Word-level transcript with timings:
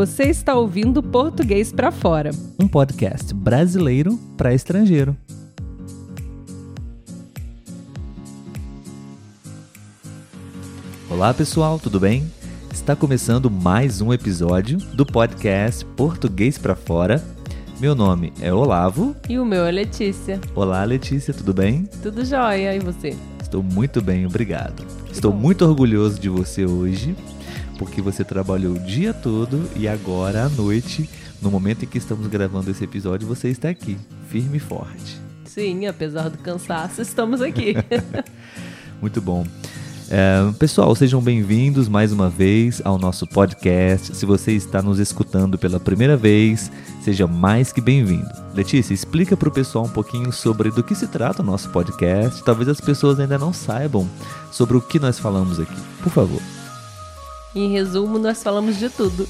Você 0.00 0.22
está 0.22 0.54
ouvindo 0.54 1.02
Português 1.02 1.70
para 1.70 1.92
Fora, 1.92 2.30
um 2.58 2.66
podcast 2.66 3.34
brasileiro 3.34 4.18
para 4.34 4.54
estrangeiro. 4.54 5.14
Olá 11.10 11.34
pessoal, 11.34 11.78
tudo 11.78 12.00
bem? 12.00 12.32
Está 12.72 12.96
começando 12.96 13.50
mais 13.50 14.00
um 14.00 14.10
episódio 14.10 14.78
do 14.78 15.04
podcast 15.04 15.84
Português 15.84 16.56
para 16.56 16.74
Fora. 16.74 17.22
Meu 17.78 17.94
nome 17.94 18.32
é 18.40 18.50
Olavo. 18.50 19.14
E 19.28 19.38
o 19.38 19.44
meu 19.44 19.66
é 19.66 19.70
Letícia. 19.70 20.40
Olá 20.54 20.82
Letícia, 20.82 21.34
tudo 21.34 21.52
bem? 21.52 21.84
Tudo 22.02 22.24
jóia, 22.24 22.74
e 22.74 22.78
você? 22.78 23.14
Estou 23.42 23.62
muito 23.62 24.00
bem, 24.00 24.24
obrigado. 24.24 24.82
Estou 25.12 25.30
muito 25.30 25.62
orgulhoso 25.62 26.18
de 26.18 26.30
você 26.30 26.64
hoje 26.64 27.14
porque 27.80 28.02
você 28.02 28.22
trabalhou 28.22 28.74
o 28.74 28.78
dia 28.78 29.14
todo 29.14 29.66
e 29.74 29.88
agora 29.88 30.44
à 30.44 30.48
noite, 30.50 31.08
no 31.40 31.50
momento 31.50 31.82
em 31.82 31.88
que 31.88 31.96
estamos 31.96 32.26
gravando 32.26 32.70
esse 32.70 32.84
episódio, 32.84 33.26
você 33.26 33.48
está 33.48 33.70
aqui, 33.70 33.96
firme 34.28 34.58
e 34.58 34.60
forte. 34.60 35.18
Sim, 35.46 35.86
apesar 35.86 36.28
do 36.28 36.36
cansaço, 36.36 37.00
estamos 37.00 37.40
aqui. 37.40 37.74
Muito 39.00 39.22
bom. 39.22 39.46
É, 40.10 40.52
pessoal, 40.58 40.94
sejam 40.94 41.22
bem-vindos 41.22 41.88
mais 41.88 42.12
uma 42.12 42.28
vez 42.28 42.82
ao 42.84 42.98
nosso 42.98 43.26
podcast. 43.26 44.14
Se 44.14 44.26
você 44.26 44.52
está 44.52 44.82
nos 44.82 44.98
escutando 44.98 45.56
pela 45.56 45.80
primeira 45.80 46.18
vez, 46.18 46.70
seja 47.02 47.26
mais 47.26 47.72
que 47.72 47.80
bem-vindo. 47.80 48.28
Letícia, 48.54 48.92
explica 48.92 49.38
para 49.38 49.48
o 49.48 49.52
pessoal 49.52 49.86
um 49.86 49.90
pouquinho 49.90 50.30
sobre 50.32 50.70
do 50.70 50.84
que 50.84 50.94
se 50.94 51.06
trata 51.06 51.40
o 51.40 51.46
nosso 51.46 51.70
podcast. 51.70 52.44
Talvez 52.44 52.68
as 52.68 52.80
pessoas 52.80 53.18
ainda 53.18 53.38
não 53.38 53.54
saibam 53.54 54.06
sobre 54.52 54.76
o 54.76 54.82
que 54.82 54.98
nós 54.98 55.18
falamos 55.18 55.58
aqui. 55.58 55.80
Por 56.02 56.12
favor. 56.12 56.59
Em 57.54 57.72
resumo, 57.72 58.18
nós 58.18 58.42
falamos 58.42 58.78
de 58.78 58.88
tudo. 58.88 59.28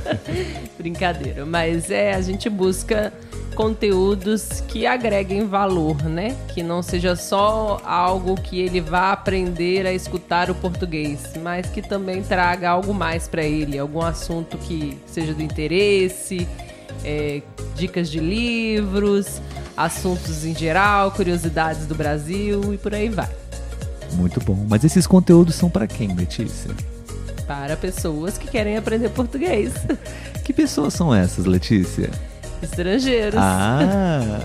Brincadeira, 0.76 1.46
mas 1.46 1.90
é, 1.90 2.12
a 2.12 2.20
gente 2.20 2.50
busca 2.50 3.12
conteúdos 3.54 4.62
que 4.68 4.86
agreguem 4.86 5.46
valor, 5.46 6.02
né? 6.04 6.36
Que 6.48 6.62
não 6.62 6.82
seja 6.82 7.16
só 7.16 7.80
algo 7.84 8.34
que 8.34 8.60
ele 8.60 8.80
vá 8.80 9.12
aprender 9.12 9.86
a 9.86 9.92
escutar 9.92 10.50
o 10.50 10.54
português, 10.54 11.20
mas 11.42 11.66
que 11.66 11.80
também 11.80 12.22
traga 12.22 12.70
algo 12.70 12.92
mais 12.92 13.28
para 13.28 13.42
ele, 13.42 13.78
algum 13.78 14.02
assunto 14.02 14.58
que 14.58 14.98
seja 15.06 15.32
do 15.32 15.42
interesse, 15.42 16.46
é, 17.04 17.40
dicas 17.74 18.10
de 18.10 18.20
livros, 18.20 19.40
assuntos 19.76 20.44
em 20.44 20.54
geral, 20.54 21.10
curiosidades 21.12 21.86
do 21.86 21.94
Brasil 21.94 22.74
e 22.74 22.78
por 22.78 22.94
aí 22.94 23.08
vai. 23.08 23.30
Muito 24.12 24.40
bom. 24.40 24.66
Mas 24.68 24.84
esses 24.84 25.06
conteúdos 25.06 25.54
são 25.54 25.70
para 25.70 25.86
quem, 25.86 26.14
Letícia? 26.14 26.70
Para 27.52 27.76
pessoas 27.76 28.38
que 28.38 28.48
querem 28.48 28.78
aprender 28.78 29.10
português. 29.10 29.74
Que 30.42 30.54
pessoas 30.54 30.94
são 30.94 31.14
essas, 31.14 31.44
Letícia? 31.44 32.10
Estrangeiros. 32.62 33.38
Ah! 33.38 34.40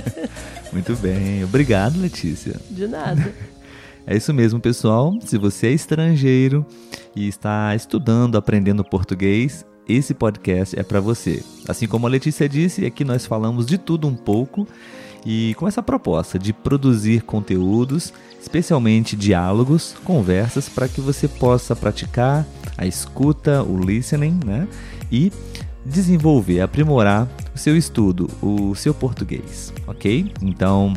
Muito 0.72 0.96
bem. 0.96 1.44
Obrigado, 1.44 2.00
Letícia. 2.00 2.54
De 2.70 2.88
nada. 2.88 3.30
É 4.06 4.16
isso 4.16 4.32
mesmo, 4.32 4.58
pessoal. 4.58 5.14
Se 5.22 5.36
você 5.36 5.66
é 5.66 5.72
estrangeiro 5.72 6.64
e 7.14 7.28
está 7.28 7.74
estudando, 7.76 8.38
aprendendo 8.38 8.82
português, 8.82 9.66
esse 9.86 10.14
podcast 10.14 10.78
é 10.78 10.82
para 10.82 11.00
você. 11.00 11.44
Assim 11.68 11.86
como 11.86 12.06
a 12.06 12.10
Letícia 12.10 12.48
disse, 12.48 12.86
aqui 12.86 13.04
nós 13.04 13.26
falamos 13.26 13.66
de 13.66 13.76
tudo 13.76 14.08
um 14.08 14.16
pouco 14.16 14.66
e 15.24 15.54
com 15.54 15.66
essa 15.66 15.82
proposta 15.82 16.38
de 16.38 16.52
produzir 16.52 17.22
conteúdos, 17.22 18.12
especialmente 18.40 19.16
diálogos, 19.16 19.94
conversas, 20.04 20.68
para 20.68 20.88
que 20.88 21.00
você 21.00 21.28
possa 21.28 21.74
praticar 21.74 22.46
a 22.76 22.86
escuta, 22.86 23.62
o 23.62 23.78
listening, 23.78 24.38
né? 24.44 24.68
E 25.10 25.32
desenvolver, 25.84 26.60
aprimorar 26.60 27.28
o 27.54 27.58
seu 27.58 27.76
estudo, 27.76 28.28
o 28.42 28.74
seu 28.74 28.92
português, 28.94 29.72
ok? 29.86 30.32
Então, 30.42 30.94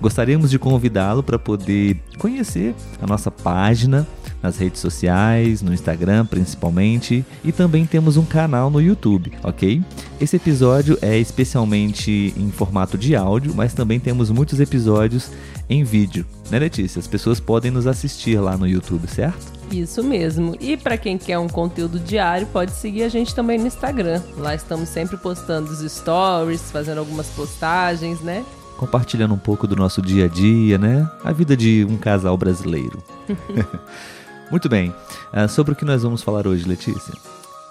gostaríamos 0.00 0.50
de 0.50 0.58
convidá-lo 0.58 1.22
para 1.22 1.38
poder 1.38 1.98
conhecer 2.18 2.74
a 3.00 3.06
nossa 3.06 3.30
página 3.30 4.06
nas 4.44 4.58
redes 4.58 4.78
sociais, 4.78 5.62
no 5.62 5.72
Instagram 5.72 6.26
principalmente, 6.26 7.24
e 7.42 7.50
também 7.50 7.86
temos 7.86 8.18
um 8.18 8.26
canal 8.26 8.68
no 8.68 8.78
YouTube, 8.78 9.32
ok? 9.42 9.82
Esse 10.20 10.36
episódio 10.36 10.98
é 11.00 11.16
especialmente 11.18 12.34
em 12.36 12.50
formato 12.50 12.98
de 12.98 13.16
áudio, 13.16 13.54
mas 13.54 13.72
também 13.72 13.98
temos 13.98 14.28
muitos 14.28 14.60
episódios 14.60 15.30
em 15.66 15.82
vídeo, 15.82 16.26
né, 16.50 16.58
Letícia? 16.58 17.00
As 17.00 17.06
pessoas 17.06 17.40
podem 17.40 17.70
nos 17.70 17.86
assistir 17.86 18.38
lá 18.38 18.54
no 18.54 18.68
YouTube, 18.68 19.08
certo? 19.08 19.54
Isso 19.72 20.04
mesmo. 20.04 20.54
E 20.60 20.76
para 20.76 20.98
quem 20.98 21.16
quer 21.16 21.38
um 21.38 21.48
conteúdo 21.48 21.98
diário, 21.98 22.46
pode 22.48 22.72
seguir 22.72 23.04
a 23.04 23.08
gente 23.08 23.34
também 23.34 23.58
no 23.58 23.66
Instagram. 23.66 24.20
Lá 24.36 24.54
estamos 24.54 24.90
sempre 24.90 25.16
postando 25.16 25.70
os 25.72 25.90
stories, 25.90 26.70
fazendo 26.70 26.98
algumas 26.98 27.28
postagens, 27.28 28.20
né? 28.20 28.44
Compartilhando 28.76 29.32
um 29.32 29.38
pouco 29.38 29.66
do 29.66 29.74
nosso 29.74 30.02
dia 30.02 30.26
a 30.26 30.28
dia, 30.28 30.76
né? 30.76 31.08
A 31.24 31.32
vida 31.32 31.56
de 31.56 31.86
um 31.88 31.96
casal 31.96 32.36
brasileiro. 32.36 33.02
Muito 34.50 34.68
bem. 34.68 34.94
Uh, 35.32 35.48
sobre 35.48 35.72
o 35.72 35.76
que 35.76 35.84
nós 35.84 36.02
vamos 36.02 36.22
falar 36.22 36.46
hoje, 36.46 36.68
Letícia? 36.68 37.14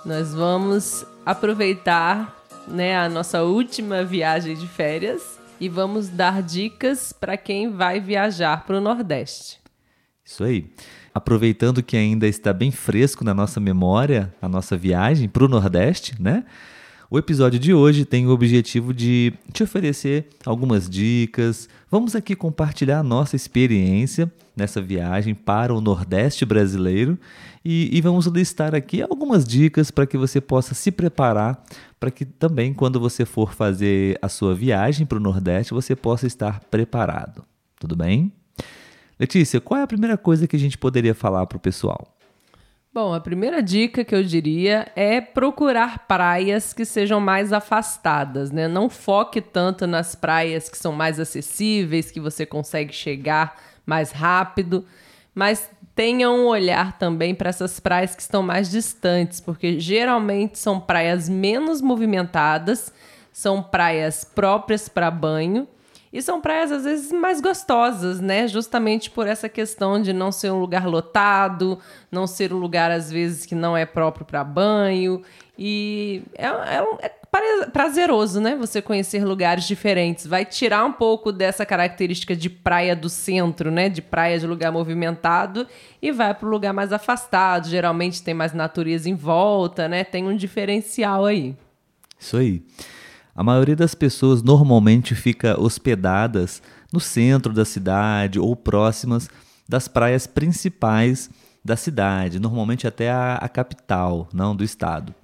Nós 0.06 0.34
vamos 0.34 1.06
aproveitar 1.26 2.44
né, 2.68 2.98
a 2.98 3.08
nossa 3.08 3.44
última 3.44 4.04
viagem 4.04 4.56
de 4.56 4.68
férias 4.68 5.40
e 5.60 5.70
vamos 5.70 6.10
dar 6.10 6.42
dicas 6.42 7.14
para 7.14 7.38
quem 7.38 7.72
vai 7.72 8.00
viajar 8.00 8.66
para 8.66 8.78
o 8.78 8.82
Nordeste. 8.82 9.60
Isso 10.26 10.44
aí. 10.44 10.70
Aproveitando 11.14 11.84
que 11.84 11.96
ainda 11.96 12.28
está 12.28 12.52
bem 12.52 12.72
fresco 12.72 13.24
na 13.24 13.34
nossa 13.34 13.60
memória 13.60 14.34
a 14.42 14.50
nossa 14.50 14.76
viagem 14.76 15.30
para 15.30 15.46
o 15.46 15.48
Nordeste, 15.48 16.20
né? 16.20 16.44
O 17.14 17.18
episódio 17.20 17.60
de 17.60 17.76
hoje 17.76 18.06
tem 18.06 18.26
o 18.26 18.32
objetivo 18.32 18.92
de 18.92 19.34
te 19.52 19.62
oferecer 19.62 20.30
algumas 20.44 20.90
dicas. 20.90 21.70
Vamos 21.92 22.16
aqui 22.16 22.36
compartilhar 22.36 22.98
a 22.98 23.04
nossa 23.04 23.36
experiência 23.36 24.34
nessa 24.58 24.82
viagem 24.82 25.36
para 25.36 25.72
o 25.72 25.80
Nordeste 25.80 26.44
brasileiro 26.44 27.16
e, 27.64 27.96
e 27.96 28.02
vamos 28.02 28.26
listar 28.26 28.74
aqui 28.74 29.04
algumas 29.04 29.46
dicas 29.46 29.92
para 29.92 30.08
que 30.08 30.18
você 30.18 30.42
possa 30.42 30.74
se 30.74 30.90
preparar 30.90 31.64
para 32.00 32.10
que 32.10 32.26
também, 32.26 32.74
quando 32.74 33.00
você 33.00 33.26
for 33.26 33.54
fazer 33.54 34.18
a 34.20 34.28
sua 34.28 34.56
viagem 34.56 35.06
para 35.06 35.20
o 35.20 35.22
Nordeste, 35.22 35.72
você 35.72 35.96
possa 35.96 36.26
estar 36.26 36.62
preparado. 36.62 37.46
Tudo 37.80 37.96
bem? 37.96 38.34
Letícia, 39.20 39.62
qual 39.62 39.80
é 39.80 39.84
a 39.84 39.88
primeira 39.88 40.18
coisa 40.18 40.48
que 40.48 40.56
a 40.56 40.60
gente 40.60 40.80
poderia 40.80 41.14
falar 41.14 41.46
para 41.46 41.58
o 41.58 41.62
pessoal? 41.62 42.13
Bom, 42.94 43.12
a 43.12 43.20
primeira 43.20 43.60
dica 43.64 44.06
que 44.06 44.14
eu 44.14 44.24
diria 44.24 44.88
é 44.96 45.20
procurar 45.20 46.06
praias 46.08 46.74
que 46.74 46.86
sejam 46.86 47.20
mais 47.20 47.52
afastadas, 47.52 48.52
né? 48.52 48.68
Não 48.68 48.88
foque 48.88 49.42
tanto 49.42 49.88
nas 49.88 50.14
praias 50.14 50.70
que 50.70 50.78
são 50.78 50.92
mais 50.92 51.20
acessíveis, 51.20 52.12
que 52.12 52.20
você 52.20 52.46
consegue 52.46 52.94
chegar 52.94 53.60
mais 53.84 54.12
rápido, 54.12 54.86
mas 55.34 55.72
tenha 55.96 56.30
um 56.30 56.46
olhar 56.46 56.96
também 57.00 57.34
para 57.34 57.50
essas 57.50 57.80
praias 57.80 58.14
que 58.16 58.22
estão 58.22 58.44
mais 58.44 58.70
distantes, 58.70 59.42
porque 59.42 59.80
geralmente 59.80 60.60
são 60.60 60.80
praias 60.80 61.28
menos 61.28 61.82
movimentadas, 61.82 62.94
são 63.32 63.64
praias 63.64 64.24
próprias 64.24 64.88
para 64.88 65.10
banho 65.10 65.68
e 66.14 66.22
são 66.22 66.40
praias 66.40 66.72
às 66.72 66.84
vezes 66.84 67.12
mais 67.12 67.42
gostosas, 67.42 68.22
né? 68.22 68.48
Justamente 68.48 69.10
por 69.10 69.26
essa 69.26 69.50
questão 69.50 70.00
de 70.00 70.14
não 70.14 70.32
ser 70.32 70.52
um 70.52 70.60
lugar 70.60 70.86
lotado, 70.86 71.80
não 72.12 72.28
ser 72.28 72.54
um 72.54 72.58
lugar 72.58 72.92
às 72.92 73.12
vezes 73.12 73.48
que 73.48 73.56
não 73.56 73.76
é 73.76 73.84
próprio 73.84 74.24
para 74.24 74.44
banho. 74.44 75.24
E 75.58 76.22
é, 76.36 76.46
é, 76.46 76.86
é, 77.02 77.12
prazeroso, 77.74 78.40
né? 78.40 78.56
Você 78.56 78.80
conhecer 78.80 79.26
lugares 79.26 79.64
diferentes. 79.64 80.28
Vai 80.28 80.46
tirar 80.46 80.86
um 80.86 80.92
pouco 80.92 81.32
dessa 81.32 81.66
característica 81.66 82.36
de 82.36 82.48
praia 82.48 82.96
do 82.96 83.10
centro, 83.10 83.72
né? 83.72 83.90
De 83.90 84.02
praia 84.02 84.38
de 84.38 84.46
lugar 84.46 84.72
movimentado 84.72 85.68
e 86.00 86.12
vai 86.12 86.36
para 86.36 86.48
o 86.48 86.52
lugar 86.52 86.74
mais 86.74 86.94
afastado. 86.94 87.68
Geralmente 87.68 88.22
tem 88.22 88.36
mais 88.36 88.54
natureza 88.54 89.10
em 89.10 89.16
volta, 89.16 89.88
né? 89.88 90.04
Tem 90.04 90.28
um 90.28 90.36
diferencial 90.36 91.26
aí. 91.26 91.56
Isso 92.20 92.38
aí. 92.38 92.64
A 93.36 93.44
maioria 93.44 93.76
das 93.76 93.96
pessoas 93.96 94.44
normalmente 94.44 95.16
fica 95.16 95.60
hospedadas 95.60 96.62
no 96.92 97.00
centro 97.00 97.52
da 97.52 97.66
cidade 97.66 98.40
ou 98.40 98.56
próximas 98.56 99.30
das 99.68 99.88
praias 99.88 100.28
principais 100.28 101.30
da 101.66 101.76
cidade, 101.76 102.40
normalmente 102.40 102.86
até 102.86 103.10
a, 103.10 103.36
a 103.36 103.50
capital, 103.50 104.28
não 104.34 104.56
do 104.56 104.64
estado. 104.64 105.16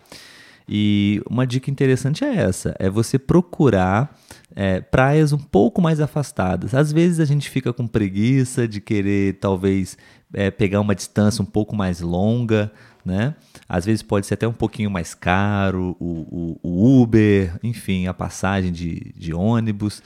E 0.68 1.22
uma 1.28 1.48
dica 1.48 1.72
interessante 1.72 2.24
é 2.24 2.36
essa: 2.36 2.76
é 2.80 2.90
você 2.90 3.18
procurar 3.18 4.16
é, 4.56 4.80
praias 4.80 5.34
um 5.34 5.38
pouco 5.38 5.82
mais 5.82 6.00
afastadas. 6.00 6.76
Às 6.76 6.92
vezes 6.92 7.20
a 7.20 7.26
gente 7.26 7.50
fica 7.50 7.74
com 7.74 7.88
preguiça 7.88 8.68
de 8.68 8.80
querer, 8.80 9.40
talvez, 9.40 9.98
é, 10.32 10.52
pegar 10.52 10.80
uma 10.80 10.94
distância 10.94 11.42
um 11.42 11.46
pouco 11.46 11.76
mais 11.76 12.02
longa, 12.02 12.72
né? 13.06 13.36
Às 13.68 13.86
vezes 13.86 14.02
pode 14.02 14.26
ser 14.26 14.36
até 14.36 14.48
um 14.48 14.54
pouquinho 14.54 14.90
mais 14.90 15.14
caro, 15.14 15.96
o, 16.00 16.58
o, 16.64 16.70
o 16.70 17.02
Uber, 17.02 17.58
enfim, 17.64 18.08
a 18.08 18.14
passagem 18.14 18.72
de, 18.72 19.14
de 19.16 19.34
ônibus. 19.34 20.02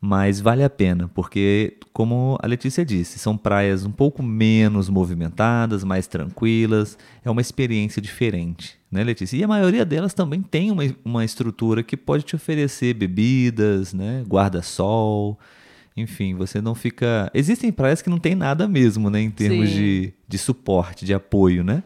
mas 0.00 0.40
vale 0.40 0.62
a 0.62 0.70
pena, 0.70 1.08
porque, 1.14 1.78
como 1.92 2.38
a 2.42 2.46
Letícia 2.46 2.84
disse, 2.84 3.18
são 3.18 3.36
praias 3.36 3.84
um 3.84 3.90
pouco 3.90 4.22
menos 4.22 4.88
movimentadas, 4.88 5.82
mais 5.82 6.06
tranquilas, 6.06 6.98
é 7.24 7.30
uma 7.30 7.40
experiência 7.40 8.00
diferente, 8.00 8.78
né, 8.90 9.02
Letícia? 9.02 9.36
E 9.36 9.42
a 9.42 9.48
maioria 9.48 9.84
delas 9.84 10.14
também 10.14 10.42
tem 10.42 10.70
uma, 10.70 10.82
uma 11.04 11.24
estrutura 11.24 11.82
que 11.82 11.96
pode 11.96 12.24
te 12.24 12.36
oferecer 12.36 12.94
bebidas, 12.94 13.92
né, 13.92 14.22
guarda-sol, 14.28 15.38
enfim, 15.96 16.34
você 16.34 16.60
não 16.60 16.74
fica. 16.74 17.30
Existem 17.32 17.72
praias 17.72 18.02
que 18.02 18.10
não 18.10 18.18
tem 18.18 18.34
nada 18.34 18.68
mesmo, 18.68 19.08
né, 19.08 19.20
em 19.20 19.30
termos 19.30 19.70
de, 19.70 20.12
de 20.28 20.38
suporte, 20.38 21.06
de 21.06 21.14
apoio, 21.14 21.64
né? 21.64 21.82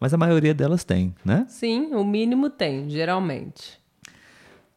Mas 0.00 0.14
a 0.14 0.16
maioria 0.16 0.54
delas 0.54 0.82
tem, 0.82 1.14
né? 1.22 1.44
Sim, 1.46 1.94
o 1.94 2.02
mínimo 2.02 2.48
tem, 2.48 2.88
geralmente. 2.88 3.78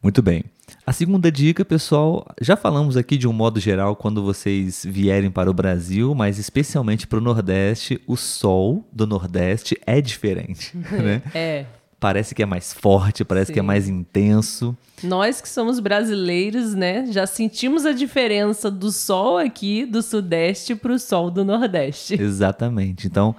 Muito 0.01 0.21
bem. 0.21 0.43
A 0.85 0.91
segunda 0.91 1.31
dica, 1.31 1.63
pessoal, 1.63 2.27
já 2.41 2.57
falamos 2.57 2.97
aqui 2.97 3.17
de 3.17 3.25
um 3.25 3.31
modo 3.31 3.57
geral 3.57 3.95
quando 3.95 4.21
vocês 4.21 4.85
vierem 4.85 5.31
para 5.31 5.49
o 5.49 5.53
Brasil, 5.53 6.13
mas 6.13 6.37
especialmente 6.37 7.07
para 7.07 7.19
o 7.19 7.21
Nordeste, 7.21 8.01
o 8.05 8.17
sol 8.17 8.85
do 8.91 9.07
Nordeste 9.07 9.79
é 9.85 10.01
diferente, 10.01 10.75
né? 10.91 11.21
é. 11.33 11.65
Parece 12.01 12.35
que 12.35 12.43
é 12.43 12.45
mais 12.45 12.73
forte, 12.73 13.23
parece 13.23 13.47
Sim. 13.47 13.53
que 13.53 13.59
é 13.59 13.61
mais 13.61 13.87
intenso. 13.87 14.77
Nós 15.01 15.39
que 15.39 15.47
somos 15.47 15.79
brasileiros, 15.79 16.73
né, 16.73 17.05
já 17.09 17.25
sentimos 17.25 17.85
a 17.85 17.93
diferença 17.93 18.69
do 18.69 18.91
sol 18.91 19.37
aqui 19.37 19.85
do 19.85 20.01
Sudeste 20.01 20.75
para 20.75 20.91
o 20.91 20.99
sol 20.99 21.31
do 21.31 21.45
Nordeste. 21.45 22.21
Exatamente. 22.21 23.07
Então, 23.07 23.33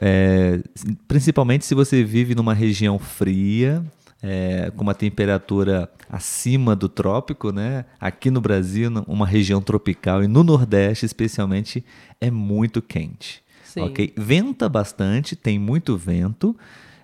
é, 0.00 0.60
principalmente 1.08 1.64
se 1.64 1.74
você 1.74 2.04
vive 2.04 2.34
numa 2.34 2.54
região 2.54 2.98
fria, 2.98 3.84
é, 4.22 4.70
com 4.74 4.82
uma 4.82 4.94
temperatura 4.94 5.90
acima 6.10 6.74
do 6.74 6.88
trópico, 6.88 7.52
né? 7.52 7.84
Aqui 8.00 8.30
no 8.30 8.40
Brasil, 8.40 8.90
uma 9.06 9.26
região 9.26 9.60
tropical 9.60 10.22
e 10.22 10.28
no 10.28 10.42
Nordeste, 10.42 11.06
especialmente, 11.06 11.84
é 12.20 12.30
muito 12.30 12.80
quente. 12.80 13.42
Sim. 13.64 13.80
Ok? 13.80 14.12
Venta 14.16 14.68
bastante, 14.68 15.36
tem 15.36 15.58
muito 15.58 15.96
vento, 15.96 16.56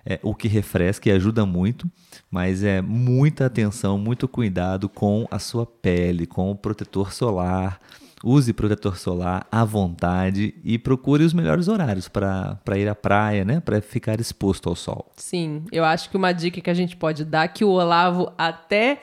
é, 0.05 0.19
o 0.21 0.33
que 0.33 0.47
refresca 0.47 1.09
e 1.09 1.11
ajuda 1.11 1.45
muito, 1.45 1.89
mas 2.29 2.63
é 2.63 2.81
muita 2.81 3.45
atenção, 3.45 3.97
muito 3.97 4.27
cuidado 4.27 4.89
com 4.89 5.27
a 5.29 5.39
sua 5.39 5.65
pele, 5.65 6.25
com 6.25 6.51
o 6.51 6.55
protetor 6.55 7.13
solar. 7.13 7.79
Use 8.23 8.53
protetor 8.53 8.97
solar 8.97 9.45
à 9.51 9.65
vontade 9.65 10.55
e 10.63 10.79
procure 10.79 11.25
os 11.25 11.33
melhores 11.33 11.67
horários 11.67 12.07
para 12.07 12.77
ir 12.77 12.87
à 12.87 12.95
praia, 12.95 13.43
né? 13.43 13.59
Para 13.59 13.81
ficar 13.81 14.21
exposto 14.21 14.69
ao 14.69 14.75
sol. 14.75 15.11
Sim, 15.17 15.65
eu 15.71 15.83
acho 15.83 16.09
que 16.09 16.15
uma 16.15 16.31
dica 16.31 16.61
que 16.61 16.69
a 16.69 16.73
gente 16.73 16.95
pode 16.95 17.25
dar, 17.25 17.49
que 17.49 17.65
o 17.65 17.69
Olavo 17.69 18.31
até 18.37 19.01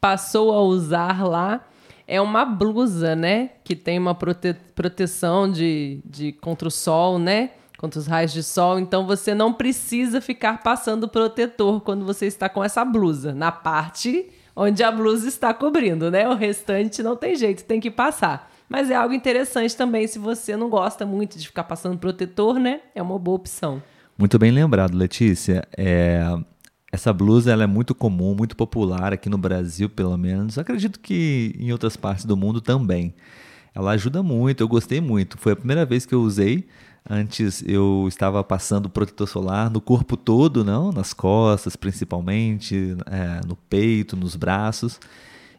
passou 0.00 0.52
a 0.52 0.62
usar 0.62 1.26
lá, 1.26 1.66
é 2.06 2.20
uma 2.20 2.44
blusa, 2.44 3.16
né? 3.16 3.50
Que 3.64 3.74
tem 3.74 3.98
uma 3.98 4.14
prote 4.14 4.54
proteção 4.74 5.50
de, 5.50 6.00
de 6.04 6.32
contra 6.32 6.68
o 6.68 6.70
sol, 6.70 7.18
né? 7.18 7.50
Contra 7.76 7.98
os 7.98 8.06
raios 8.06 8.32
de 8.32 8.42
sol. 8.42 8.78
Então 8.78 9.06
você 9.06 9.34
não 9.34 9.52
precisa 9.52 10.20
ficar 10.20 10.62
passando 10.62 11.08
protetor 11.08 11.80
quando 11.80 12.04
você 12.04 12.26
está 12.26 12.48
com 12.48 12.62
essa 12.62 12.84
blusa. 12.84 13.34
Na 13.34 13.50
parte 13.50 14.28
onde 14.56 14.82
a 14.82 14.90
blusa 14.90 15.28
está 15.28 15.54
cobrindo, 15.54 16.10
né? 16.10 16.28
O 16.28 16.34
restante 16.34 17.02
não 17.02 17.16
tem 17.16 17.36
jeito, 17.36 17.64
tem 17.64 17.80
que 17.80 17.90
passar. 17.90 18.49
Mas 18.70 18.88
é 18.88 18.94
algo 18.94 19.12
interessante 19.12 19.76
também, 19.76 20.06
se 20.06 20.16
você 20.16 20.56
não 20.56 20.70
gosta 20.70 21.04
muito 21.04 21.36
de 21.36 21.44
ficar 21.44 21.64
passando 21.64 21.98
protetor, 21.98 22.60
né? 22.60 22.80
É 22.94 23.02
uma 23.02 23.18
boa 23.18 23.34
opção. 23.34 23.82
Muito 24.16 24.38
bem 24.38 24.52
lembrado, 24.52 24.96
Letícia. 24.96 25.66
É, 25.76 26.22
essa 26.92 27.12
blusa 27.12 27.50
ela 27.50 27.64
é 27.64 27.66
muito 27.66 27.96
comum, 27.96 28.32
muito 28.32 28.54
popular 28.54 29.12
aqui 29.12 29.28
no 29.28 29.36
Brasil, 29.36 29.90
pelo 29.90 30.16
menos. 30.16 30.56
Acredito 30.56 31.00
que 31.00 31.52
em 31.58 31.72
outras 31.72 31.96
partes 31.96 32.24
do 32.24 32.36
mundo 32.36 32.60
também. 32.60 33.12
Ela 33.74 33.90
ajuda 33.90 34.22
muito, 34.22 34.62
eu 34.62 34.68
gostei 34.68 35.00
muito. 35.00 35.36
Foi 35.36 35.52
a 35.52 35.56
primeira 35.56 35.84
vez 35.84 36.06
que 36.06 36.14
eu 36.14 36.22
usei. 36.22 36.68
Antes 37.08 37.64
eu 37.66 38.04
estava 38.06 38.44
passando 38.44 38.88
protetor 38.88 39.26
solar 39.26 39.68
no 39.68 39.80
corpo 39.80 40.16
todo, 40.16 40.64
não, 40.64 40.92
nas 40.92 41.12
costas 41.12 41.74
principalmente, 41.74 42.96
é, 43.06 43.44
no 43.44 43.56
peito, 43.56 44.16
nos 44.16 44.36
braços. 44.36 45.00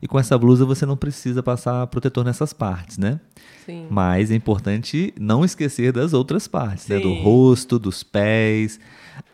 E 0.01 0.07
com 0.07 0.17
essa 0.17 0.37
blusa 0.37 0.65
você 0.65 0.85
não 0.85 0.97
precisa 0.97 1.43
passar 1.43 1.85
protetor 1.87 2.25
nessas 2.25 2.53
partes, 2.53 2.97
né? 2.97 3.19
Sim. 3.65 3.85
Mas 3.89 4.31
é 4.31 4.35
importante 4.35 5.13
não 5.19 5.45
esquecer 5.45 5.93
das 5.93 6.13
outras 6.13 6.47
partes, 6.47 6.87
né? 6.87 6.99
Do 6.99 7.13
rosto, 7.13 7.77
dos 7.77 8.01
pés. 8.01 8.79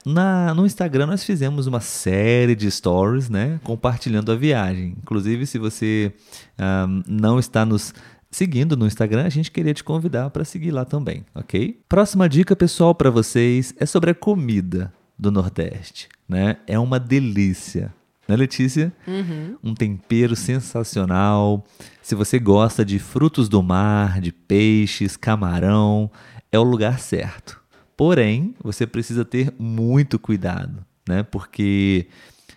Na, 0.06 0.54
no 0.54 0.66
Instagram 0.66 1.08
nós 1.08 1.24
fizemos 1.24 1.68
uma 1.68 1.80
série 1.80 2.56
de 2.56 2.70
stories, 2.70 3.30
né? 3.30 3.60
Compartilhando 3.64 4.32
a 4.32 4.36
viagem. 4.36 4.96
Inclusive, 5.02 5.46
se 5.46 5.58
você 5.58 6.14
um, 6.60 7.02
não 7.08 7.40
está 7.40 7.66
nos 7.66 7.94
seguindo 8.30 8.76
no 8.76 8.86
Instagram, 8.86 9.26
a 9.26 9.30
gente 9.30 9.50
queria 9.50 9.74
te 9.74 9.84
convidar 9.84 10.30
para 10.30 10.44
seguir 10.44 10.72
lá 10.72 10.84
também, 10.84 11.26
ok? 11.34 11.80
Próxima 11.88 12.28
dica, 12.28 12.56
pessoal, 12.56 12.94
para 12.94 13.10
vocês 13.10 13.74
é 13.80 13.86
sobre 13.86 14.12
a 14.12 14.16
comida 14.16 14.94
do 15.18 15.32
Nordeste, 15.32 16.10
né? 16.28 16.58
É 16.68 16.78
uma 16.78 17.00
delícia 17.00 17.94
né, 18.28 18.36
Letícia? 18.36 18.92
Uhum. 19.08 19.58
Um 19.64 19.74
tempero 19.74 20.36
sensacional. 20.36 21.64
Se 22.02 22.14
você 22.14 22.38
gosta 22.38 22.84
de 22.84 23.00
frutos 23.00 23.48
do 23.48 23.64
mar, 23.64 24.20
de 24.20 24.32
peixes, 24.32 25.16
camarão, 25.16 26.12
é 26.52 26.60
o 26.60 26.64
lugar 26.64 27.00
certo. 27.00 27.60
Porém, 27.96 28.54
você 28.64 28.86
precisa 28.86 29.26
ter 29.26 29.54
muito 29.58 30.20
cuidado, 30.20 30.86
né? 31.08 31.24
Porque 31.24 32.08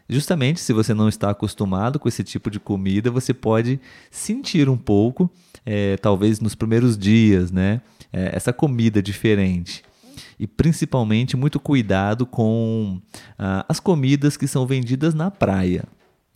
justamente 0.09 0.61
se 0.61 0.73
você 0.73 0.93
não 0.93 1.09
está 1.09 1.31
acostumado 1.31 1.99
com 1.99 2.09
esse 2.09 2.23
tipo 2.25 2.51
de 2.51 2.61
comida, 2.61 3.11
você 3.11 3.33
pode 3.33 3.81
sentir 4.11 4.69
um 4.69 4.77
pouco, 4.77 5.31
é, 5.65 5.97
talvez 5.97 6.41
nos 6.41 6.55
primeiros 6.55 6.99
dias, 6.99 7.51
né? 7.51 7.81
É, 8.13 8.35
essa 8.35 8.53
comida 8.53 9.01
diferente 9.01 9.83
e 10.39 10.47
principalmente 10.47 11.37
muito 11.37 11.59
cuidado 11.61 12.27
com 12.27 13.01
ah, 13.39 13.65
as 13.69 13.81
comidas 13.81 14.37
que 14.37 14.47
são 14.47 14.67
vendidas 14.67 15.15
na 15.15 15.31
praia, 15.31 15.85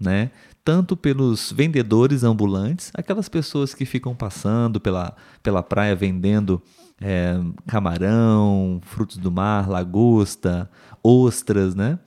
né? 0.00 0.30
Tanto 0.64 0.96
pelos 0.96 1.52
vendedores 1.52 2.24
ambulantes, 2.24 2.90
aquelas 2.94 3.28
pessoas 3.28 3.74
que 3.74 3.84
ficam 3.84 4.14
passando 4.14 4.80
pela, 4.80 5.14
pela 5.42 5.62
praia 5.62 5.94
vendendo 5.94 6.62
é, 7.00 7.38
camarão, 7.66 8.80
frutos 8.82 9.18
do 9.18 9.30
mar, 9.30 9.68
lagosta, 9.68 10.70
ostras, 11.02 11.74
né? 11.74 11.98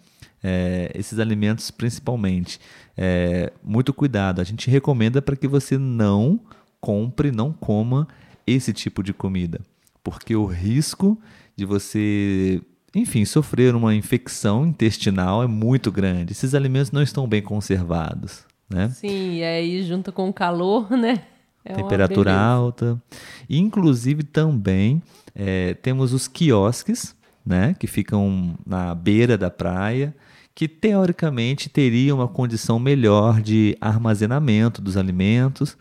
É, 0.43 0.91
esses 0.95 1.19
alimentos 1.19 1.69
principalmente. 1.69 2.59
É, 2.97 3.53
muito 3.63 3.93
cuidado. 3.93 4.41
A 4.41 4.43
gente 4.43 4.69
recomenda 4.69 5.21
para 5.21 5.35
que 5.35 5.47
você 5.47 5.77
não 5.77 6.39
compre, 6.81 7.31
não 7.31 7.51
coma 7.53 8.07
esse 8.45 8.71
tipo 8.71 9.03
de 9.03 9.13
comida, 9.13 9.59
porque 10.03 10.35
o 10.35 10.45
risco 10.45 11.19
de 11.57 11.65
você, 11.65 12.61
enfim, 12.95 13.25
sofrer 13.25 13.75
uma 13.75 13.95
infecção 13.95 14.65
intestinal 14.65 15.43
é 15.43 15.47
muito 15.47 15.91
grande. 15.91 16.31
Esses 16.31 16.53
alimentos 16.53 16.91
não 16.91 17.01
estão 17.01 17.27
bem 17.27 17.41
conservados, 17.41 18.45
né? 18.69 18.89
Sim, 18.89 19.33
e 19.37 19.43
aí 19.43 19.83
junto 19.83 20.13
com 20.13 20.29
o 20.29 20.33
calor, 20.33 20.91
né? 20.95 21.23
É 21.65 21.73
Temperatura 21.73 22.33
alta. 22.33 23.01
Inclusive 23.49 24.23
também 24.23 25.01
é, 25.35 25.73
temos 25.73 26.13
os 26.13 26.27
quiosques, 26.27 27.13
né? 27.45 27.75
Que 27.77 27.87
ficam 27.87 28.55
na 28.65 28.95
beira 28.95 29.37
da 29.37 29.49
praia 29.49 30.15
que 30.57 30.67
teoricamente 30.67 31.69
teria 31.69 32.15
uma 32.15 32.27
condição 32.27 32.79
melhor 32.79 33.41
de 33.41 33.77
armazenamento 33.79 34.81
dos 34.81 34.97
alimentos, 34.97 35.77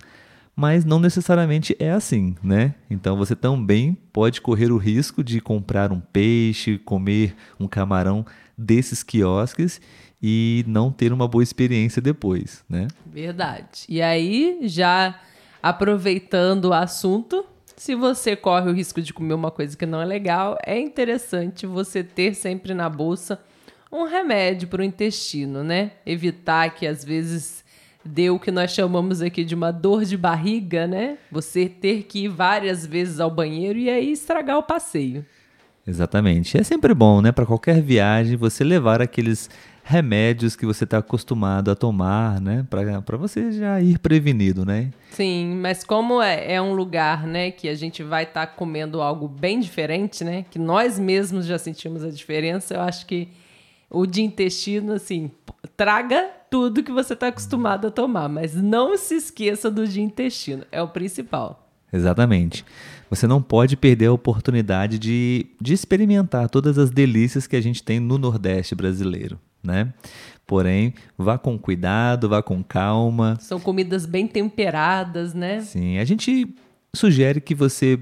mas 0.56 0.86
não 0.86 0.98
necessariamente 0.98 1.76
é 1.78 1.90
assim, 1.90 2.34
né? 2.42 2.74
Então 2.88 3.14
você 3.14 3.36
também 3.36 3.96
pode 4.10 4.40
correr 4.40 4.72
o 4.72 4.78
risco 4.78 5.22
de 5.22 5.38
comprar 5.38 5.92
um 5.92 6.00
peixe, 6.00 6.78
comer 6.78 7.36
um 7.60 7.68
camarão 7.68 8.24
desses 8.56 9.02
quiosques 9.02 9.78
e 10.22 10.64
não 10.66 10.90
ter 10.90 11.12
uma 11.12 11.28
boa 11.28 11.44
experiência 11.44 12.00
depois, 12.00 12.64
né? 12.66 12.88
Verdade. 13.04 13.84
E 13.86 14.00
aí, 14.00 14.60
já 14.62 15.20
aproveitando 15.62 16.66
o 16.66 16.72
assunto, 16.72 17.44
se 17.76 17.94
você 17.94 18.34
corre 18.34 18.70
o 18.70 18.72
risco 18.72 19.02
de 19.02 19.12
comer 19.12 19.34
uma 19.34 19.50
coisa 19.50 19.76
que 19.76 19.84
não 19.84 20.00
é 20.00 20.06
legal, 20.06 20.56
é 20.64 20.80
interessante 20.80 21.66
você 21.66 22.02
ter 22.02 22.34
sempre 22.34 22.72
na 22.72 22.88
bolsa 22.88 23.38
um 23.92 24.04
remédio 24.04 24.68
para 24.68 24.80
o 24.80 24.84
intestino, 24.84 25.62
né? 25.62 25.92
Evitar 26.06 26.74
que 26.74 26.86
às 26.86 27.04
vezes 27.04 27.62
deu 28.06 28.36
o 28.36 28.40
que 28.40 28.50
nós 28.50 28.72
chamamos 28.72 29.20
aqui 29.20 29.44
de 29.44 29.54
uma 29.54 29.70
dor 29.70 30.04
de 30.04 30.16
barriga, 30.16 30.86
né? 30.86 31.18
Você 31.30 31.68
ter 31.68 32.04
que 32.04 32.24
ir 32.24 32.28
várias 32.28 32.86
vezes 32.86 33.20
ao 33.20 33.30
banheiro 33.30 33.78
e 33.78 33.90
aí 33.90 34.12
estragar 34.12 34.58
o 34.58 34.62
passeio. 34.62 35.24
Exatamente. 35.86 36.58
É 36.58 36.62
sempre 36.62 36.92
bom, 36.92 37.20
né, 37.20 37.30
para 37.30 37.46
qualquer 37.46 37.80
viagem, 37.80 38.36
você 38.36 38.64
levar 38.64 39.00
aqueles 39.00 39.48
remédios 39.84 40.56
que 40.56 40.66
você 40.66 40.82
está 40.82 40.98
acostumado 40.98 41.70
a 41.70 41.76
tomar, 41.76 42.40
né, 42.40 42.66
para 42.68 43.16
você 43.16 43.52
já 43.52 43.80
ir 43.80 44.00
prevenido, 44.00 44.64
né? 44.66 44.90
Sim, 45.12 45.58
mas 45.62 45.84
como 45.84 46.20
é, 46.20 46.54
é 46.54 46.60
um 46.60 46.74
lugar, 46.74 47.24
né, 47.24 47.52
que 47.52 47.68
a 47.68 47.74
gente 47.76 48.02
vai 48.02 48.24
estar 48.24 48.48
tá 48.48 48.52
comendo 48.52 49.00
algo 49.00 49.28
bem 49.28 49.60
diferente, 49.60 50.24
né, 50.24 50.44
que 50.50 50.58
nós 50.58 50.98
mesmos 50.98 51.46
já 51.46 51.56
sentimos 51.56 52.02
a 52.02 52.10
diferença, 52.10 52.74
eu 52.74 52.80
acho 52.80 53.06
que 53.06 53.28
o 53.88 54.04
de 54.06 54.22
intestino, 54.22 54.92
assim, 54.92 55.30
traga 55.76 56.30
tudo 56.56 56.82
que 56.82 56.90
você 56.90 57.12
está 57.12 57.28
acostumado 57.28 57.88
a 57.88 57.90
tomar, 57.90 58.30
mas 58.30 58.54
não 58.54 58.96
se 58.96 59.14
esqueça 59.14 59.70
do 59.70 59.86
de 59.86 60.00
intestino, 60.00 60.64
é 60.72 60.80
o 60.80 60.88
principal. 60.88 61.68
Exatamente. 61.92 62.64
Você 63.10 63.26
não 63.26 63.42
pode 63.42 63.76
perder 63.76 64.06
a 64.06 64.12
oportunidade 64.12 64.98
de, 64.98 65.46
de 65.60 65.74
experimentar 65.74 66.48
todas 66.48 66.78
as 66.78 66.90
delícias 66.90 67.46
que 67.46 67.54
a 67.54 67.60
gente 67.60 67.82
tem 67.82 68.00
no 68.00 68.16
Nordeste 68.16 68.74
brasileiro, 68.74 69.38
né? 69.62 69.92
Porém, 70.46 70.94
vá 71.18 71.36
com 71.36 71.58
cuidado, 71.58 72.28
vá 72.28 72.42
com 72.42 72.64
calma. 72.64 73.36
São 73.38 73.60
comidas 73.60 74.06
bem 74.06 74.26
temperadas, 74.26 75.34
né? 75.34 75.60
Sim, 75.60 75.98
a 75.98 76.04
gente 76.04 76.54
sugere 76.94 77.38
que 77.40 77.54
você 77.54 78.00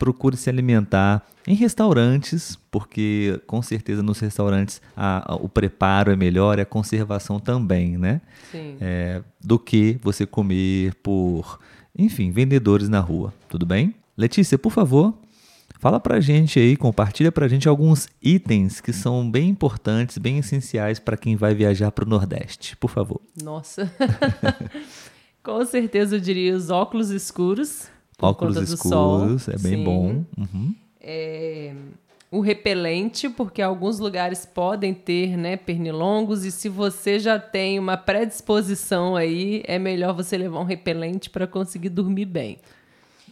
procure 0.00 0.34
se 0.34 0.48
alimentar 0.48 1.22
em 1.46 1.54
restaurantes, 1.54 2.58
porque 2.70 3.38
com 3.46 3.60
certeza 3.60 4.02
nos 4.02 4.18
restaurantes 4.18 4.80
a, 4.96 5.34
a, 5.34 5.36
o 5.36 5.46
preparo 5.46 6.10
é 6.10 6.16
melhor 6.16 6.58
e 6.58 6.62
a 6.62 6.64
conservação 6.64 7.38
também, 7.38 7.98
né? 7.98 8.22
Sim. 8.50 8.76
É, 8.80 9.22
do 9.38 9.58
que 9.58 10.00
você 10.02 10.24
comer 10.24 10.94
por, 11.02 11.60
enfim, 11.96 12.30
vendedores 12.30 12.88
na 12.88 12.98
rua, 12.98 13.32
tudo 13.46 13.66
bem? 13.66 13.94
Letícia, 14.16 14.58
por 14.58 14.72
favor, 14.72 15.14
fala 15.78 16.00
pra 16.00 16.18
gente 16.18 16.58
aí, 16.58 16.78
compartilha 16.78 17.30
pra 17.30 17.46
gente 17.46 17.68
alguns 17.68 18.08
itens 18.22 18.80
que 18.80 18.94
são 18.94 19.30
bem 19.30 19.50
importantes, 19.50 20.16
bem 20.16 20.38
essenciais 20.38 20.98
para 20.98 21.16
quem 21.16 21.36
vai 21.36 21.54
viajar 21.54 21.90
para 21.92 22.06
o 22.06 22.08
Nordeste, 22.08 22.74
por 22.78 22.90
favor. 22.90 23.20
Nossa. 23.42 23.92
com 25.44 25.62
certeza 25.66 26.16
eu 26.16 26.20
diria 26.20 26.56
os 26.56 26.70
óculos 26.70 27.10
escuros. 27.10 27.88
Óculos 28.20 28.56
escuros, 28.56 29.48
é 29.48 29.58
bem 29.58 29.78
Sim. 29.78 29.84
bom. 29.84 30.24
Uhum. 30.36 30.74
É, 31.00 31.72
o 32.30 32.40
repelente, 32.40 33.28
porque 33.28 33.60
alguns 33.60 33.98
lugares 33.98 34.46
podem 34.46 34.94
ter 34.94 35.36
né, 35.36 35.56
pernilongos, 35.56 36.44
e 36.44 36.52
se 36.52 36.68
você 36.68 37.18
já 37.18 37.38
tem 37.38 37.78
uma 37.78 37.96
predisposição 37.96 39.16
aí, 39.16 39.62
é 39.66 39.78
melhor 39.78 40.14
você 40.14 40.38
levar 40.38 40.60
um 40.60 40.64
repelente 40.64 41.28
para 41.28 41.46
conseguir 41.46 41.88
dormir 41.88 42.26
bem. 42.26 42.58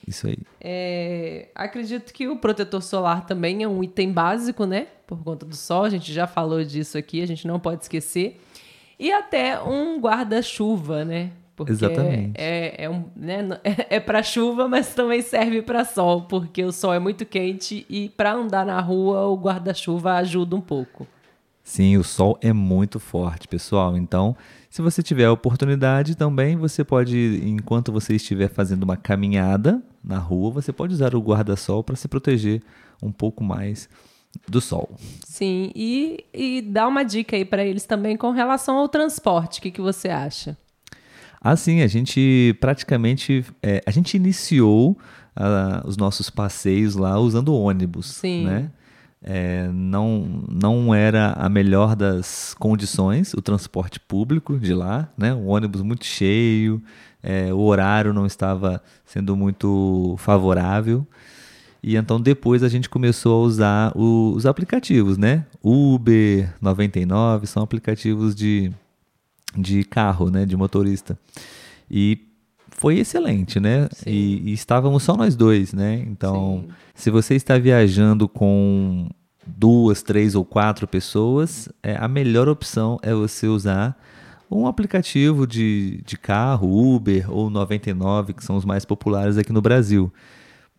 Isso 0.06 0.26
aí. 0.26 0.38
É, 0.60 1.48
acredito 1.54 2.12
que 2.12 2.26
o 2.26 2.36
protetor 2.36 2.82
solar 2.82 3.26
também 3.26 3.62
é 3.62 3.68
um 3.68 3.84
item 3.84 4.10
básico, 4.10 4.64
né? 4.64 4.88
Por 5.06 5.22
conta 5.22 5.46
do 5.46 5.54
sol, 5.54 5.84
a 5.84 5.90
gente 5.90 6.12
já 6.12 6.26
falou 6.26 6.64
disso 6.64 6.98
aqui, 6.98 7.22
a 7.22 7.26
gente 7.26 7.46
não 7.46 7.60
pode 7.60 7.82
esquecer. 7.82 8.40
E 8.98 9.12
até 9.12 9.60
um 9.62 10.00
guarda-chuva, 10.00 11.04
né? 11.04 11.30
Porque 11.58 11.72
Exatamente. 11.72 12.34
É, 12.36 12.84
é, 12.84 12.88
um, 12.88 13.06
né, 13.16 13.40
é, 13.64 13.96
é 13.96 14.00
para 14.00 14.22
chuva, 14.22 14.68
mas 14.68 14.94
também 14.94 15.20
serve 15.20 15.60
para 15.60 15.84
sol, 15.84 16.22
porque 16.22 16.62
o 16.62 16.70
sol 16.70 16.94
é 16.94 17.00
muito 17.00 17.26
quente 17.26 17.84
e 17.90 18.10
para 18.10 18.32
andar 18.32 18.64
na 18.64 18.80
rua 18.80 19.26
o 19.26 19.34
guarda-chuva 19.34 20.14
ajuda 20.14 20.54
um 20.54 20.60
pouco. 20.60 21.04
Sim, 21.64 21.96
o 21.96 22.04
sol 22.04 22.38
é 22.40 22.52
muito 22.52 23.00
forte, 23.00 23.48
pessoal. 23.48 23.96
Então, 23.96 24.36
se 24.70 24.80
você 24.80 25.02
tiver 25.02 25.24
a 25.24 25.32
oportunidade 25.32 26.16
também, 26.16 26.56
você 26.56 26.84
pode, 26.84 27.42
enquanto 27.44 27.90
você 27.90 28.14
estiver 28.14 28.48
fazendo 28.48 28.84
uma 28.84 28.96
caminhada 28.96 29.82
na 30.02 30.16
rua, 30.16 30.52
você 30.52 30.72
pode 30.72 30.94
usar 30.94 31.12
o 31.16 31.20
guarda-sol 31.20 31.82
para 31.82 31.96
se 31.96 32.06
proteger 32.06 32.62
um 33.02 33.10
pouco 33.10 33.42
mais 33.42 33.88
do 34.48 34.60
sol. 34.60 34.88
Sim, 35.26 35.72
e, 35.74 36.24
e 36.32 36.62
dá 36.62 36.86
uma 36.86 37.02
dica 37.02 37.34
aí 37.34 37.44
para 37.44 37.64
eles 37.64 37.84
também 37.84 38.16
com 38.16 38.30
relação 38.30 38.76
ao 38.76 38.88
transporte. 38.88 39.58
O 39.58 39.62
que, 39.62 39.72
que 39.72 39.80
você 39.80 40.08
acha? 40.08 40.56
Assim, 41.40 41.82
a 41.82 41.86
gente 41.86 42.56
praticamente 42.60 43.44
é, 43.62 43.82
a 43.86 43.90
gente 43.90 44.16
iniciou 44.16 44.98
uh, 45.36 45.86
os 45.86 45.96
nossos 45.96 46.30
passeios 46.30 46.96
lá 46.96 47.18
usando 47.18 47.54
ônibus, 47.54 48.06
Sim. 48.06 48.44
né? 48.46 48.70
É, 49.20 49.68
não, 49.72 50.44
não 50.48 50.94
era 50.94 51.32
a 51.32 51.48
melhor 51.48 51.96
das 51.96 52.54
condições 52.54 53.34
o 53.34 53.42
transporte 53.42 53.98
público 53.98 54.58
de 54.58 54.72
lá, 54.72 55.08
né? 55.16 55.34
O 55.34 55.46
ônibus 55.46 55.82
muito 55.82 56.04
cheio, 56.04 56.80
é, 57.22 57.52
o 57.52 57.58
horário 57.58 58.12
não 58.12 58.26
estava 58.26 58.82
sendo 59.04 59.36
muito 59.36 60.14
favorável. 60.18 61.06
E 61.82 61.96
então 61.96 62.20
depois 62.20 62.62
a 62.62 62.68
gente 62.68 62.88
começou 62.88 63.42
a 63.42 63.46
usar 63.46 63.92
o, 63.96 64.32
os 64.34 64.46
aplicativos, 64.46 65.18
né? 65.18 65.44
Uber, 65.62 66.52
99, 66.60 67.46
são 67.46 67.62
aplicativos 67.62 68.34
de 68.34 68.72
de 69.56 69.84
carro, 69.84 70.30
né, 70.30 70.44
de 70.44 70.56
motorista. 70.56 71.18
E 71.90 72.28
foi 72.70 72.98
excelente, 72.98 73.58
né? 73.58 73.88
E, 74.06 74.50
e, 74.50 74.52
estávamos 74.52 75.02
só 75.02 75.16
nós 75.16 75.34
dois, 75.34 75.72
né? 75.72 76.04
Então, 76.08 76.64
Sim. 76.66 76.74
se 76.94 77.10
você 77.10 77.34
está 77.34 77.58
viajando 77.58 78.28
com 78.28 79.08
duas, 79.46 80.02
três 80.02 80.34
ou 80.34 80.44
quatro 80.44 80.86
pessoas, 80.86 81.68
é, 81.82 81.96
a 81.96 82.06
melhor 82.06 82.48
opção 82.48 82.98
é 83.02 83.12
você 83.12 83.46
usar 83.48 83.98
um 84.50 84.66
aplicativo 84.66 85.46
de, 85.46 86.00
de 86.06 86.16
carro, 86.16 86.94
Uber 86.94 87.30
ou 87.30 87.50
99, 87.50 88.32
que 88.32 88.44
são 88.44 88.56
os 88.56 88.64
mais 88.64 88.84
populares 88.84 89.36
aqui 89.36 89.52
no 89.52 89.60
Brasil. 89.60 90.12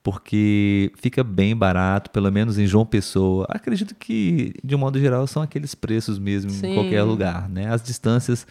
Porque 0.01 0.91
fica 0.96 1.24
bem 1.24 1.56
barato, 1.56 2.10
pelo 2.10 2.32
menos 2.32 2.58
em 2.58 2.65
João 2.65 2.86
Pessoa. 2.86 3.46
Acredito 3.50 3.94
que, 3.96 4.53
de 4.63 4.74
um 4.75 4.77
modo 4.77 5.00
geral, 5.00 5.27
são 5.27 5.41
aqueles 5.41 5.75
preços 5.75 6.18
mesmo 6.18 6.51
Sim. 6.51 6.68
em 6.68 6.74
qualquer 6.74 7.03
lugar, 7.03 7.50
né? 7.50 7.68
As 7.72 7.84
distâncias 7.84 8.48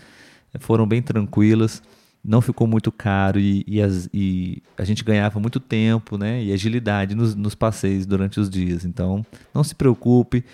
foram 0.61 0.87
bem 0.87 1.00
tranquilas, 1.00 1.83
não 2.25 2.40
ficou 2.40 2.67
muito 2.67 2.90
caro 2.93 3.38
e, 3.38 3.64
e, 3.67 3.81
as, 3.81 4.09
e 4.12 4.62
a 4.76 4.85
gente 4.85 5.05
ganhava 5.05 5.40
muito 5.40 5.61
tempo 5.61 6.19
né, 6.19 6.43
e 6.43 6.52
agilidade 6.52 7.14
nos, 7.14 7.35
nos 7.35 7.55
passeios 7.55 8.05
durante 8.07 8.40
os 8.40 8.50
dias. 8.50 8.85
Então, 8.85 9.25
não 9.55 9.64
se 9.64 9.75
preocupe 9.75 10.45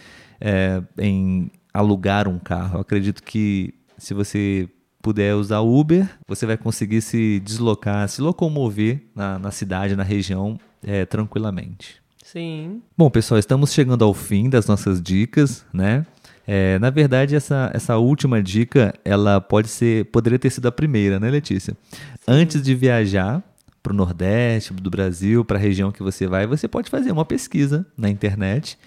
é, 0.41 0.83
em 0.99 1.51
alugar 1.73 2.29
um 2.29 2.39
carro. 2.39 2.79
Acredito 2.79 3.23
que 3.23 3.75
se 3.99 4.15
você 4.15 4.69
puder 5.03 5.35
usar 5.35 5.61
Uber, 5.61 6.09
você 6.27 6.47
vai 6.47 6.57
conseguir 6.57 7.03
se 7.03 7.41
deslocar, 7.41 8.09
se 8.09 8.23
locomover 8.23 9.03
na, 9.15 9.39
na 9.39 9.51
cidade, 9.51 9.97
na 9.97 10.03
região, 10.03 10.59
é, 10.87 11.05
tranquilamente. 11.05 12.03
Sim. 12.23 12.83
Bom, 12.97 13.11
pessoal, 13.11 13.39
estamos 13.39 13.73
chegando 13.73 14.05
ao 14.05 14.15
fim 14.15 14.49
das 14.49 14.67
nossas 14.67 15.01
dicas, 15.01 15.65
né? 15.73 16.07
É, 16.47 16.79
na 16.79 16.91
verdade, 16.91 17.35
essa, 17.35 17.71
essa 17.73 17.97
última 17.97 18.43
dica, 18.43 18.95
ela 19.05 19.41
pode 19.41 19.69
ser, 19.69 20.07
poderia 20.07 20.39
ter 20.39 20.51
sido 20.51 20.67
a 20.67 20.73
primeira, 20.73 21.19
né, 21.19 21.31
Letícia? 21.31 21.75
Sim. 21.91 21.99
Antes 22.27 22.63
de 22.63 22.75
viajar 22.75 23.43
para 23.83 23.93
o 23.93 23.97
Nordeste 23.97 24.73
do 24.73 24.91
Brasil, 24.91 25.45
para 25.45 25.59
a 25.59 25.61
região 25.61 25.93
que 25.93 26.03
você 26.03 26.27
vai, 26.27 26.47
você 26.47 26.67
pode 26.67 26.91
fazer 26.91 27.13
uma 27.13 27.25
pesquisa 27.25 27.87
na 27.97 28.09
internet 28.09 28.79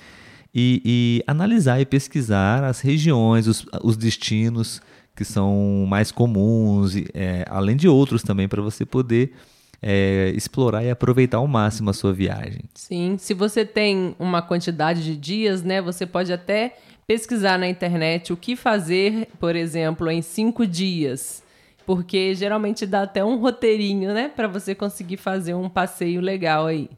e, 0.54 0.82
e 0.84 1.24
analisar 1.28 1.80
e 1.80 1.86
pesquisar 1.86 2.64
as 2.64 2.82
regiões, 2.82 3.48
os, 3.48 3.66
os 3.84 3.96
destinos 3.96 4.82
que 5.16 5.24
são 5.24 5.86
mais 5.88 6.12
comuns, 6.12 6.96
é, 7.14 7.46
além 7.50 7.76
de 7.76 7.88
outros 7.88 8.24
também, 8.24 8.48
para 8.48 8.62
você 8.62 8.86
poder 8.86 9.34
é, 9.82 10.32
explorar 10.36 10.84
e 10.84 10.90
aproveitar 10.90 11.38
ao 11.38 11.48
máximo 11.48 11.90
a 11.90 11.94
sua 11.94 12.14
viagem. 12.14 12.62
Sim, 12.74 13.18
se 13.20 13.34
você 13.34 13.66
tem 13.66 14.16
uma 14.20 14.42
quantidade 14.42 15.04
de 15.04 15.16
dias, 15.16 15.64
né, 15.64 15.82
você 15.82 16.06
pode 16.06 16.32
até 16.34 16.76
pesquisar 17.08 17.58
na 17.58 17.68
internet 17.68 18.34
o 18.34 18.38
que 18.38 18.56
fazer, 18.56 19.30
por 19.40 19.56
exemplo, 19.56 20.12
em 20.12 20.22
cinco 20.22 20.68
dias. 20.68 21.44
Porque 21.86 22.36
geralmente 22.36 22.86
dá 22.86 23.04
até 23.04 23.24
um 23.24 23.40
roteirinho, 23.40 24.14
né? 24.14 24.28
Para 24.28 24.46
você 24.46 24.76
conseguir 24.76 25.16
fazer 25.16 25.54
um 25.54 25.70
passeio 25.70 26.20
legal 26.20 26.66
aí. 26.66 26.90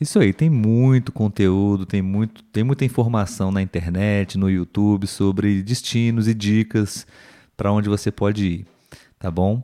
Isso 0.00 0.20
aí, 0.20 0.32
tem 0.32 0.48
muito 0.48 1.10
conteúdo, 1.10 1.84
tem, 1.84 2.02
muito, 2.02 2.44
tem 2.44 2.62
muita 2.62 2.84
informação 2.84 3.50
na 3.50 3.60
internet, 3.60 4.38
no 4.38 4.48
YouTube 4.48 5.08
sobre 5.08 5.60
destinos 5.60 6.28
e 6.28 6.34
dicas 6.34 7.04
para 7.56 7.72
onde 7.72 7.88
você 7.88 8.12
pode 8.12 8.46
ir, 8.46 8.66
tá 9.18 9.30
bom? 9.30 9.62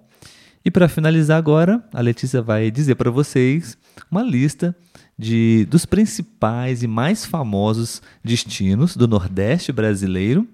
E 0.65 0.71
para 0.71 0.89
finalizar 0.89 1.39
agora, 1.39 1.83
a 1.93 2.01
Letícia 2.01 2.41
vai 2.41 2.71
dizer 2.71 2.95
para 2.95 3.11
vocês 3.11 3.77
uma 4.11 4.23
lista 4.23 4.75
de, 5.19 5.67
dos 5.69 5.85
principais 5.85 6.83
e 6.83 6.87
mais 6.87 7.25
famosos 7.25 8.01
destinos 8.25 8.97
do 8.97 9.09
Nordeste 9.09 9.73
brasileiro, 9.73 10.47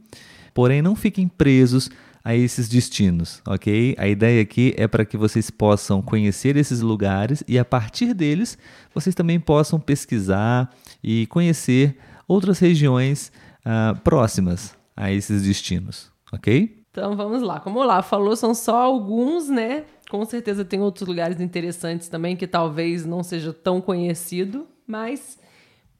porém 0.55 0.81
não 0.81 0.97
fiquem 0.97 1.29
presos 1.29 1.91
a 2.25 2.35
esses 2.35 2.69
destinos, 2.69 3.41
ok? 3.47 3.95
A 3.99 4.09
ideia 4.09 4.43
aqui 4.43 4.75
é 4.77 4.87
para 4.89 5.05
que 5.05 5.17
vocês 5.17 5.51
possam 5.51 6.03
conhecer 6.03 6.57
esses 6.57 6.81
lugares 6.81 7.45
e 7.47 7.59
a 7.59 7.65
partir 7.65 8.13
deles 8.13 8.59
vocês 8.95 9.15
também 9.15 9.39
possam 9.39 9.79
pesquisar 9.79 10.71
e 11.03 11.27
conhecer 11.29 11.97
outras 12.27 12.59
regiões 12.59 13.33
uh, 13.61 13.99
próximas 14.01 14.77
a 14.97 15.13
esses 15.13 15.43
destinos, 15.43 16.11
ok? 16.33 16.79
Então 16.91 17.15
vamos 17.17 17.43
lá. 17.43 17.61
Como 17.61 17.83
lá 17.85 18.03
falou, 18.03 18.35
são 18.35 18.53
só 18.55 18.77
alguns, 18.77 19.49
né? 19.49 19.85
Com 20.09 20.25
certeza 20.25 20.65
tem 20.65 20.81
outros 20.81 21.07
lugares 21.07 21.39
interessantes 21.39 22.09
também 22.09 22.35
que 22.35 22.47
talvez 22.47 23.05
não 23.05 23.23
seja 23.23 23.53
tão 23.53 23.81
conhecido, 23.81 24.67
mas 24.87 25.39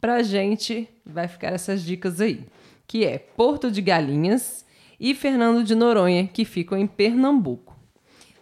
pra 0.01 0.23
gente 0.23 0.89
vai 1.05 1.29
ficar 1.29 1.49
essas 1.49 1.83
dicas 1.83 2.21
aí, 2.21 2.47
que 2.87 3.05
é 3.05 3.19
Porto 3.19 3.71
de 3.71 3.83
Galinhas 3.83 4.65
e 4.99 5.15
Fernando 5.15 5.63
de 5.63 5.75
Noronha, 5.75 6.27
que 6.27 6.47
ficam 6.47 6.79
em 6.79 6.87
Pernambuco. 6.87 7.77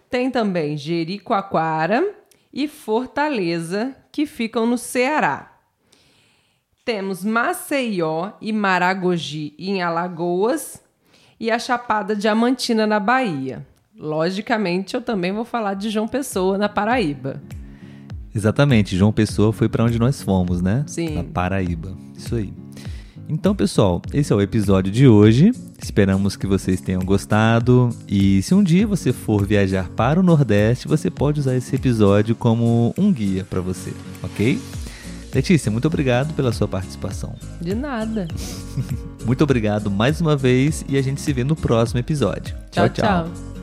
Tem 0.08 0.30
também 0.30 0.76
Jericoacoara 0.76 2.14
e 2.52 2.68
Fortaleza, 2.68 3.94
que 4.12 4.24
ficam 4.24 4.66
no 4.66 4.78
Ceará. 4.78 5.52
Temos 6.84 7.24
Maceió 7.24 8.34
e 8.40 8.52
Maragogi 8.52 9.52
em 9.58 9.82
Alagoas 9.82 10.80
e 11.40 11.50
a 11.50 11.58
Chapada 11.58 12.14
Diamantina 12.14 12.86
na 12.86 13.00
Bahia. 13.00 13.66
Logicamente, 13.98 14.94
eu 14.94 15.00
também 15.00 15.32
vou 15.32 15.44
falar 15.44 15.74
de 15.74 15.88
João 15.90 16.06
Pessoa 16.06 16.58
na 16.58 16.68
Paraíba. 16.68 17.40
Exatamente, 18.34 18.96
João 18.96 19.12
Pessoa 19.12 19.52
foi 19.52 19.68
para 19.68 19.84
onde 19.84 19.98
nós 19.98 20.20
fomos, 20.20 20.60
né? 20.60 20.84
Sim. 20.86 21.14
Na 21.14 21.24
Paraíba. 21.24 21.96
Isso 22.14 22.34
aí. 22.34 22.52
Então, 23.28 23.56
pessoal, 23.56 24.00
esse 24.12 24.32
é 24.32 24.36
o 24.36 24.40
episódio 24.40 24.92
de 24.92 25.08
hoje. 25.08 25.50
Esperamos 25.82 26.36
que 26.36 26.46
vocês 26.46 26.80
tenham 26.80 27.02
gostado. 27.02 27.88
E 28.06 28.42
se 28.42 28.54
um 28.54 28.62
dia 28.62 28.86
você 28.86 29.12
for 29.12 29.44
viajar 29.44 29.88
para 29.88 30.20
o 30.20 30.22
Nordeste, 30.22 30.86
você 30.86 31.10
pode 31.10 31.40
usar 31.40 31.56
esse 31.56 31.74
episódio 31.74 32.36
como 32.36 32.94
um 32.96 33.10
guia 33.10 33.44
para 33.48 33.60
você, 33.60 33.92
ok? 34.22 34.60
Letícia, 35.34 35.72
muito 35.72 35.86
obrigado 35.86 36.34
pela 36.34 36.52
sua 36.52 36.68
participação. 36.68 37.34
De 37.60 37.74
nada. 37.74 38.28
muito 39.24 39.42
obrigado 39.42 39.90
mais 39.90 40.20
uma 40.20 40.36
vez 40.36 40.84
e 40.88 40.96
a 40.96 41.02
gente 41.02 41.20
se 41.20 41.32
vê 41.32 41.42
no 41.42 41.56
próximo 41.56 41.98
episódio. 41.98 42.54
tchau. 42.70 42.88
tchau. 42.90 43.24
tchau. 43.24 43.55